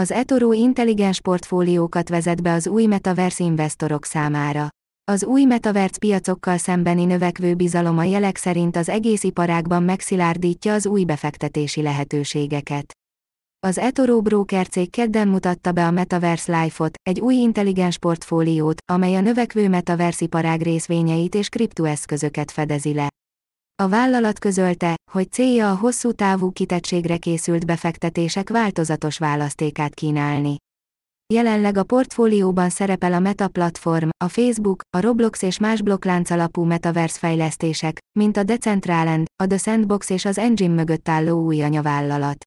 [0.00, 4.68] Az eToro intelligens portfóliókat vezet be az új Metaverse investorok számára.
[5.04, 10.86] Az új Metaverse piacokkal szembeni növekvő bizalom a jelek szerint az egész iparágban megszilárdítja az
[10.86, 12.92] új befektetési lehetőségeket.
[13.66, 19.14] Az eToro Broker cég kedden mutatta be a Metaverse Life-ot, egy új intelligens portfóliót, amely
[19.14, 23.08] a növekvő Metaverse iparág részvényeit és kriptoeszközöket fedezi le.
[23.82, 30.56] A vállalat közölte, hogy célja a hosszú távú kitettségre készült befektetések változatos választékát kínálni.
[31.34, 36.64] Jelenleg a portfólióban szerepel a Meta platform, a Facebook, a Roblox és más blokklánc alapú
[36.64, 42.44] metaverse fejlesztések, mint a Decentraland, a The Sandbox és az Engine mögött álló új anyavállalat.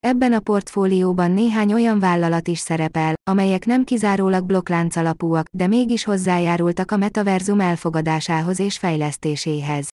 [0.00, 6.04] Ebben a portfólióban néhány olyan vállalat is szerepel, amelyek nem kizárólag blokklánc alapúak, de mégis
[6.04, 9.91] hozzájárultak a metaverzum elfogadásához és fejlesztéséhez.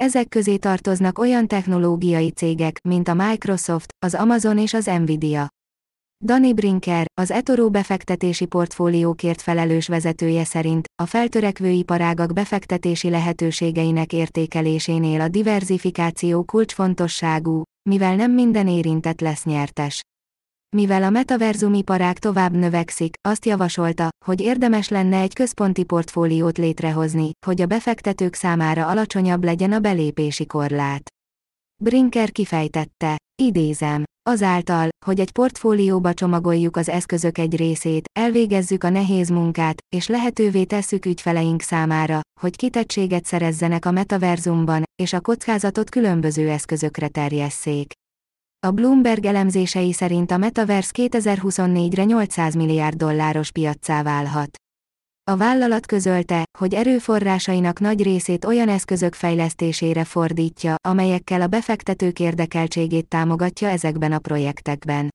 [0.00, 5.48] Ezek közé tartoznak olyan technológiai cégek, mint a Microsoft, az Amazon és az Nvidia.
[6.24, 15.20] Danny Brinker, az eToro befektetési portfóliókért felelős vezetője szerint, a feltörekvő iparágak befektetési lehetőségeinek értékelésénél
[15.20, 20.02] a diversifikáció kulcsfontosságú, mivel nem minden érintett lesz nyertes.
[20.76, 27.30] Mivel a metaverzum iparág tovább növekszik, azt javasolta, hogy érdemes lenne egy központi portfóliót létrehozni,
[27.46, 31.02] hogy a befektetők számára alacsonyabb legyen a belépési korlát.
[31.82, 39.28] Brinker kifejtette, idézem, azáltal, hogy egy portfólióba csomagoljuk az eszközök egy részét, elvégezzük a nehéz
[39.28, 46.48] munkát, és lehetővé tesszük ügyfeleink számára, hogy kitettséget szerezzenek a metaverzumban, és a kockázatot különböző
[46.48, 47.92] eszközökre terjesszék.
[48.66, 54.50] A Bloomberg elemzései szerint a Metaverse 2024-re 800 milliárd dolláros piaccá válhat.
[55.30, 63.08] A vállalat közölte, hogy erőforrásainak nagy részét olyan eszközök fejlesztésére fordítja, amelyekkel a befektetők érdekeltségét
[63.08, 65.08] támogatja ezekben a projektekben.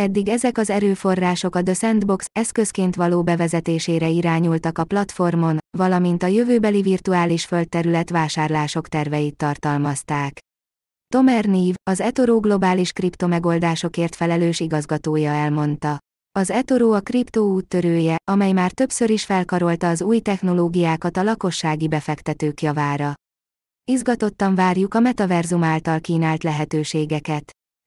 [0.00, 6.26] Eddig ezek az erőforrások a The Sandbox eszközként való bevezetésére irányultak a platformon, valamint a
[6.26, 10.45] jövőbeli virtuális földterület vásárlások terveit tartalmazták.
[11.16, 15.98] Tomer Nív, az eToro globális kriptomegoldásokért felelős igazgatója elmondta.
[16.38, 21.88] Az eToro a kriptó úttörője, amely már többször is felkarolta az új technológiákat a lakossági
[21.88, 23.14] befektetők javára.
[23.84, 27.52] Izgatottan várjuk a metaverzum által kínált lehetőségeket.